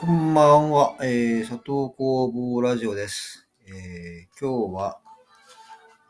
[0.00, 3.48] こんばんは、えー、佐藤工房ラジオです。
[3.66, 5.00] えー、今日は、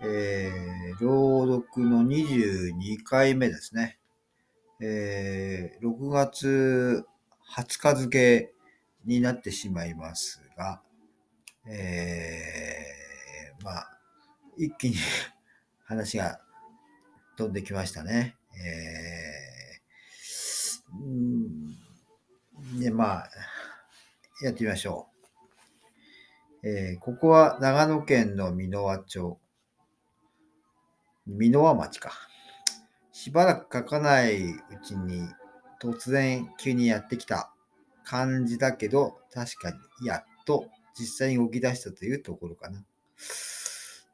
[0.03, 3.99] えー、朗読の22回目ですね。
[4.83, 7.07] えー、6月
[7.57, 8.53] 20日付
[9.07, 10.83] になってしまいますが、
[11.67, 13.99] えー、まあ、
[14.59, 14.97] 一気に
[15.87, 16.43] 話が
[17.39, 18.37] 飛んできましたね。
[18.63, 21.79] えー、うん
[22.79, 23.31] で、まあ、
[24.41, 25.09] やってみましょ
[26.63, 26.69] う。
[26.69, 29.39] えーここは長野県の箕輪町。
[31.27, 32.13] 箕輪町か。
[33.13, 35.29] しばらく書かないうちに
[35.83, 37.53] 突然急にやってきた
[38.05, 40.67] 感じだけど、確かにやっと
[40.97, 42.85] 実際に動き出したというところかな。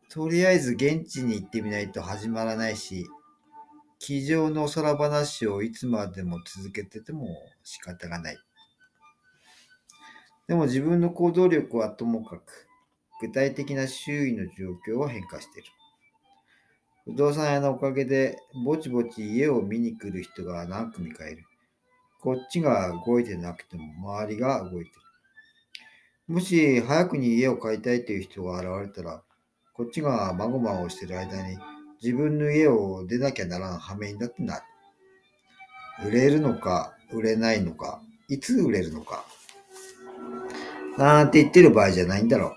[0.09, 3.07] とりあえず現地に行ってみないと始まらないし、
[3.99, 7.29] 机上の空話をいつまでも続けてても
[7.63, 8.39] 仕方がない。
[10.47, 12.67] でも自分の行動力はともかく、
[13.21, 14.53] 具体的な周囲の状
[14.87, 15.69] 況は変化している。
[17.07, 21.45] 不動産屋のおかげで、ぼちぼち家を見に来る人が何組かいる。
[22.21, 23.85] こっちが動いてなくても、
[24.23, 24.97] 周りが動いてる。
[26.27, 29.23] もし早くに家を買いたいという人が現れたら、
[29.75, 31.59] こっちがまごまごしてる間に、
[32.03, 34.63] 自分の家を出なきゃならん羽目になってなる。
[36.07, 39.25] 売れるのか、売れないのか、いつ売れるのか。
[40.97, 42.53] なんて言ってる場合じゃないんだろう。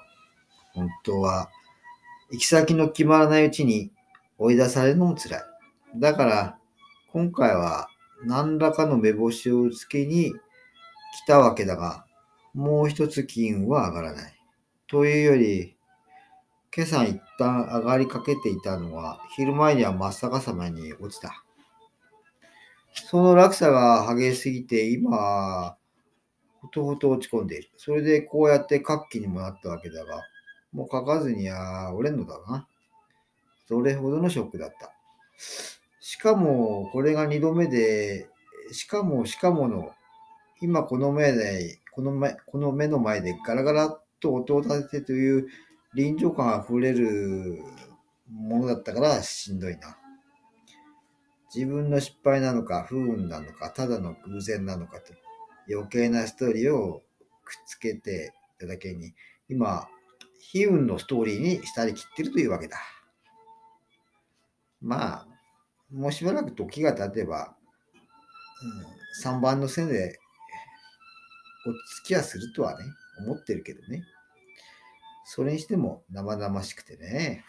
[0.74, 1.50] 本当は、
[2.32, 3.92] 行き先の決まらないうちに
[4.38, 5.42] 追い出されるのも辛い。
[5.96, 6.58] だから、
[7.12, 7.88] 今回は
[8.26, 12.06] 何らかの目星をつけに来たわけだが、
[12.54, 14.34] もう一つ金運は上がらない。
[14.88, 15.76] というより、
[16.76, 21.44] 今朝一旦上がりかけていたのは、昼前には真っ逆さまに落ちた。
[22.94, 25.78] その落差が激しすぎて、今、
[26.61, 27.69] ほとほと落ち込んでいる。
[27.77, 30.22] それでこうやって活気にもなったわけだが、
[30.72, 32.68] もう書かずには折れんのだな。
[33.68, 34.94] それほどのショックだった。
[36.00, 38.29] しかも、これが二度目で、
[38.72, 39.91] しかも、しかもの、
[40.62, 45.47] 今この目で、この目、この目の前でガラガラっと音を立ててという
[45.94, 47.62] 臨場感あふれる
[48.31, 49.97] ものだったからしんどいな。
[51.53, 55.13] 自分の失敗なのか、不運なのか、ただの偶然なのかと。
[55.69, 57.03] 余計なストーリーを
[57.44, 59.13] くっつけてただけに、
[59.50, 59.88] 今、
[60.53, 62.78] 悲運のストーリーにしたりきってるというわけだ。
[64.81, 65.28] まあ、
[65.91, 67.55] もうしばらく時が経てば、
[69.25, 70.19] うん、3番の線で
[71.66, 72.85] 落ち着きはするとはね、
[73.25, 74.03] 思ってるけどね。
[75.25, 77.44] それにしても生々しくてね。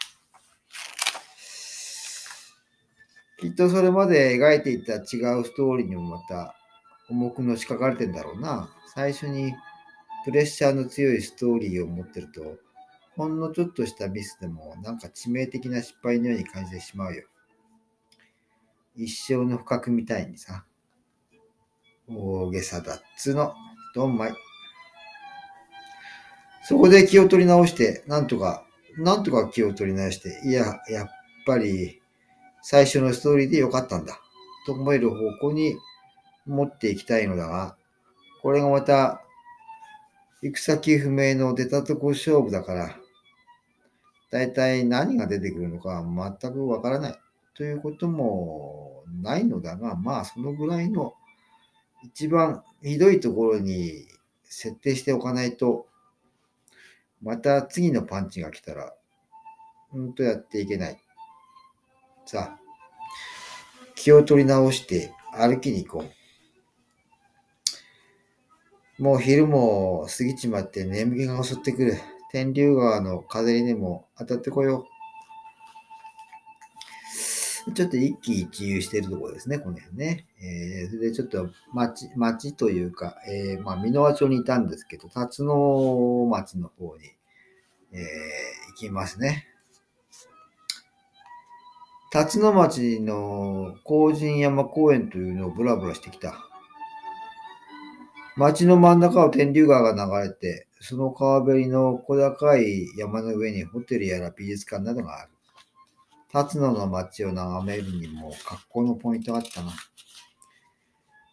[3.39, 4.97] きっとそれまで描いていた違
[5.39, 6.58] うストーリーにもまた
[7.09, 8.69] 重くのしかかれてんだろうな。
[8.93, 9.53] 最初に
[10.25, 12.57] プレッシャーの強いストーリーを持ってると、
[13.15, 17.23] ほんのちょっとしたミスでもなんか致命的な失敗のように感じてしまうよ。
[18.95, 20.65] 一生の不覚みたいにさ。
[22.07, 23.53] 大げさだっつの、
[23.93, 24.33] どんまい。
[26.63, 28.65] そこで気を取り直して、なんとか、
[28.97, 31.09] なんとか気を取り直して、いや、やっ
[31.45, 32.01] ぱり
[32.61, 34.19] 最初のストーリーでよかったんだ。
[34.65, 35.75] と思える方向に
[36.49, 37.77] 持っていきたいのだが、
[38.41, 39.21] これがまた、
[40.41, 42.95] 行く先不明の出たとこ勝負だから、
[44.31, 46.03] だいたい何が出てくるのか
[46.41, 47.19] 全くわからない
[47.55, 51.13] ということもないのだが、まあそのぐらいの
[52.03, 54.07] 一番ひどいところに
[54.43, 55.87] 設定しておかないと、
[57.21, 58.93] また次のパンチが来たら、
[59.93, 60.99] うんとやっていけない。
[62.25, 62.59] さあ、
[63.95, 66.18] 気を取り直して歩きに行こう。
[68.99, 71.97] もう昼も過ぎちまって眠気が襲ってくる。
[72.31, 74.85] 天竜川の風にでも当たってこよ
[77.67, 77.73] う。
[77.73, 80.25] ちょっと一喜一憂してるところですね、この辺ね。
[80.41, 87.05] えー、それでちょっと町、町というか、えー、まあ、箕輪町にいたんですけど、辰野町の方に、
[87.93, 87.99] えー、
[88.71, 89.45] 行きますね。
[92.11, 96.48] 辰野町の高神山公園というのをブラブラしてきた。
[98.39, 105.31] 町の真ん中を天竜川が流れて、その川べりの小高い山の上にホテルやら美術館などがある。
[106.31, 109.73] 辰野の町を眺めるにも格好のポイントがあったな。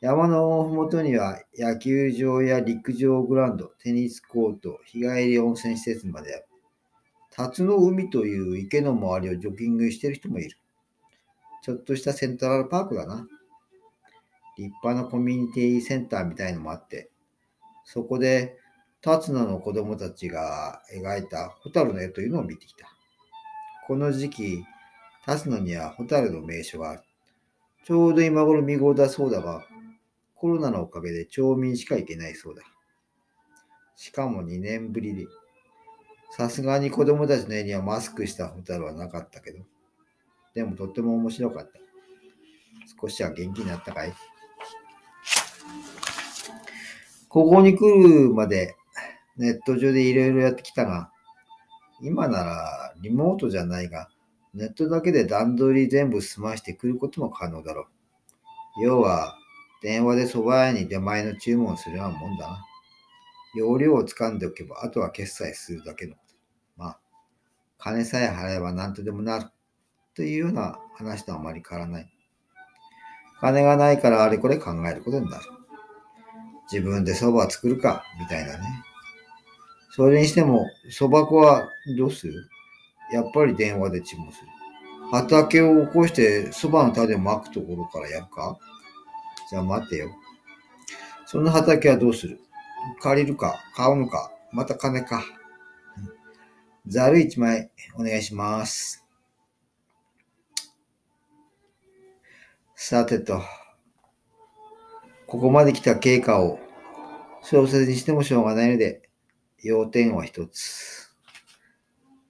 [0.01, 6.47] 山のふもとには野球場や陸上グラウンド、テニスコート、日帰り温泉施設まである。
[7.31, 10.59] 辰野海という池の周りをジョギングしている人もいる。
[11.63, 13.29] ちょっとしたセントラルパークだな。
[14.57, 17.11] 立派なコミュニティセンターみたいのもあって、
[17.85, 18.59] そこで、
[19.03, 22.89] 辰野の子供たちが描いた蛍の絵というのを見てきた。
[23.87, 24.65] この時期、
[25.25, 27.03] 辰野には蛍の名所がある。
[27.85, 29.65] ちょうど今頃見頃だそうだが、
[30.35, 32.63] コロナのおかげで町民しか行けないそうだ。
[33.95, 35.27] しかも2年ぶりで。
[36.33, 39.65] さすがに子供たちの絵にはマスクした蛍はなかったけど、
[40.55, 41.79] でもとっても面白かった。
[43.01, 44.13] 少しは元気になったかい？
[47.29, 48.77] ここに来るまで
[49.37, 51.11] ネット上でいろいろやってきたが、
[52.01, 54.09] 今ならリモートじゃないが、
[54.55, 57.89] ネットだけで段取り全部済ましてくることも可能だろ
[58.79, 58.83] う。
[58.83, 59.35] 要は、
[59.83, 62.65] 電話で蕎麦屋に出前の注文をするようなもんだな。
[63.55, 66.35] 容量を掴んでおけば、あとは決済するだけのこと。
[66.77, 67.01] まあ、
[67.79, 69.51] 金さえ払えば何とでもなる。
[70.15, 72.11] というような話とあまり変わらない。
[73.41, 75.45] 金がないからあれこれ考えることになる。
[76.71, 78.65] 自分で蕎麦作るか、みたいなね。
[79.91, 82.49] それにしても、蕎麦粉はどうする？
[83.13, 84.49] やっぱり電話で注文する。
[85.11, 88.59] 畑を起こして蕎麦の種をまくところからやるか？
[89.49, 90.11] じゃあ待ってよ。
[91.27, 92.41] その畑はどうする？
[93.01, 95.25] 借りるか買うのかまた金か。
[96.89, 99.05] ざる一枚お願いします。
[102.75, 103.41] さてと、
[105.27, 106.61] ここまで来た経過を
[107.43, 109.03] 小説にしてもしょうがないので、
[109.63, 111.11] 要点は一つ。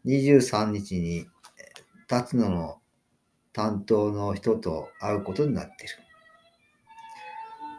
[0.07, 1.27] 23日に
[2.07, 2.79] 辰野の
[3.53, 5.91] 担当の人と会うことになってる。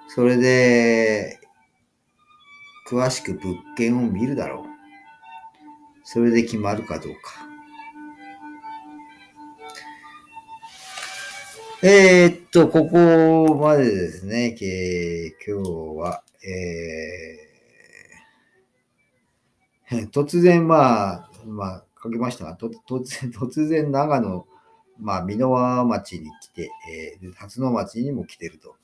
[0.09, 1.39] それで、
[2.87, 4.65] 詳しく物件を見るだろう。
[6.03, 7.46] それで決まるかどうか。
[11.83, 14.57] えー、っと、ここまでですね、
[15.45, 15.69] 今日
[15.99, 24.47] は、えー、 突然、まあ、まあ、書きましたが、と突然、突然、 長野、
[24.97, 26.71] まあ、美濃町に来て、
[27.21, 28.75] えー、辰野町にも来てると。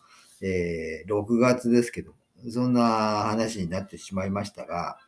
[0.43, 2.13] えー、6月ですけど、
[2.51, 4.99] そんな話になってしまいましたが、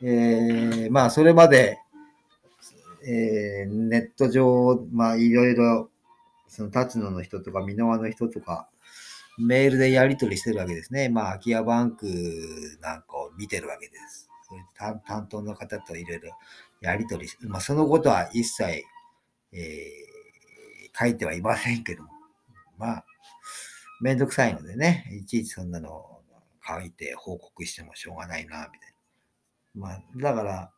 [0.00, 1.76] えー、まあ、それまで、
[3.06, 5.90] えー、ネット上、まあ、いろいろ、
[6.48, 8.68] その、辰野の人とか、箕輪の人とか、
[9.38, 11.08] メールでやり取りしてるわけですね。
[11.08, 12.06] まあ、空き家バンク
[12.80, 14.28] なんかを見てるわけです。
[14.48, 16.30] それ担担当の方といろいろ
[16.80, 18.84] やり取りして、まあ、そのことは一切、
[19.52, 22.10] えー、書いてはいませんけども、
[22.78, 23.04] まあ、
[24.00, 26.20] めんどくさいのでね、いちいちそんなの
[26.66, 28.94] 書いて報告してもしょうがないな、みたい
[29.76, 29.86] な。
[29.86, 30.72] まあ、だから、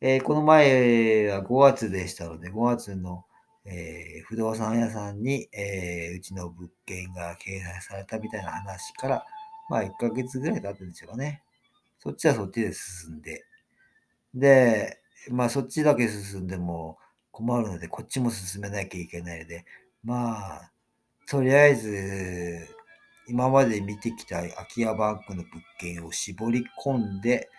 [0.00, 3.24] えー、この前は5月でしたので、5月の、
[3.68, 9.26] えー、不動産屋さんに、えー、うちの物件が掲載されたみたいな話から、
[9.68, 11.42] まあ1ヶ月ぐらい経ってるんでしょうかね。
[11.98, 13.44] そっちはそっちで進んで。
[14.34, 16.98] で、まあそっちだけ進んでも
[17.32, 19.64] 困るので、こっちも進めなきゃいけないので、
[20.04, 20.72] まあ、
[21.26, 22.68] とりあえず、
[23.28, 25.48] 今まで見てきた空き家バンクの物
[25.80, 27.50] 件を絞り込んで、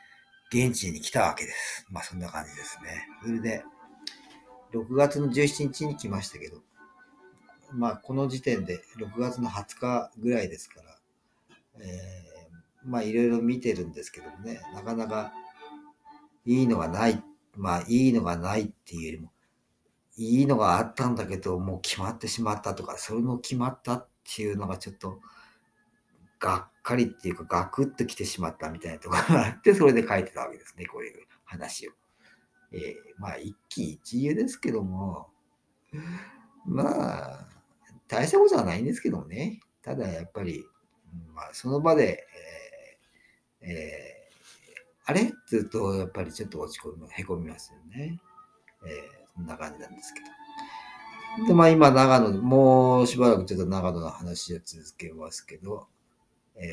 [0.50, 1.86] 現地に来たわけです。
[1.90, 3.08] まあそんな感じですね。
[3.22, 3.64] それで、
[4.74, 6.62] 6月の17日に来ましたけど、
[7.74, 10.98] まあこの時点で6月の20日ぐらいですから、
[11.80, 15.34] えー、まあいろいろ見てるんですけどもね、なかなか
[16.46, 17.22] いいのがない、
[17.56, 19.32] まあいいのがないっていうよりも、
[20.18, 25.20] いいのがあったんだけど、もう決まってしまったとか、それも決まったっていうのがちょっと、
[26.40, 31.92] がっかりっていうか、ガクッと来てしまったみたいなところがあって、それで書いてたわけですね、こういう話を。
[32.72, 35.30] えー、まあ、一喜一憂ですけども、
[36.66, 37.48] まあ、
[38.08, 39.60] 大したことはないんですけどもね。
[39.82, 40.64] ただ、やっぱり、
[41.34, 42.26] まあ、その場で、
[43.62, 45.22] えーえー、あれ？
[45.24, 48.20] って言うと、やっぱりちょっと落ち込む、へこみますよね。
[48.86, 50.22] えーこんな感じなんですけ
[51.42, 51.48] ど。
[51.50, 55.88] で、まあ今、長野、もうしばらくちょっと長野の話を続けますけど、
[56.56, 56.66] え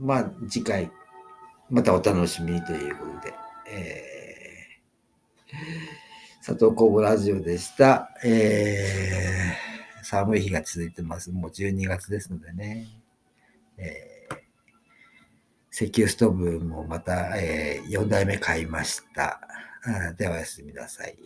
[0.00, 0.90] ー、まあ次回、
[1.70, 3.34] またお楽しみということで、
[3.70, 8.10] えー、佐藤工房ラジオでした。
[8.24, 11.30] えー、寒い日が続いてます。
[11.30, 12.88] もう12月ですのでね。
[13.76, 14.18] えー
[15.80, 19.38] 石油ストーブもまた、えー、4代目買いました。
[20.16, 21.16] ではおやすみなさい。